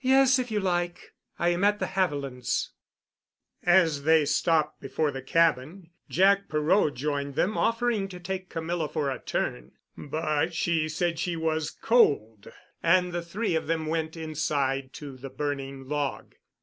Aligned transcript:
"Yes, 0.00 0.38
if 0.38 0.50
you 0.50 0.60
like. 0.60 1.12
I 1.38 1.50
am 1.50 1.62
at 1.62 1.78
the 1.78 1.88
Havilands'." 1.88 2.70
As 3.64 4.04
they 4.04 4.24
stopped 4.24 4.80
before 4.80 5.10
the 5.10 5.20
cabin, 5.20 5.90
Jack 6.08 6.48
Perot 6.48 6.94
joined 6.94 7.34
them, 7.34 7.58
offering 7.58 8.08
to 8.08 8.18
take 8.18 8.48
Camilla 8.48 8.88
for 8.88 9.10
a 9.10 9.18
turn, 9.18 9.72
but 9.94 10.54
she 10.54 10.88
said 10.88 11.18
she 11.18 11.36
was 11.36 11.70
cold, 11.70 12.50
and 12.82 13.12
the 13.12 13.20
three 13.20 13.54
of 13.54 13.66
them 13.66 13.84
went 13.84 14.16
inside 14.16 14.94
to 14.94 15.18
the 15.18 15.28
burning 15.28 15.86
log. 15.86 16.34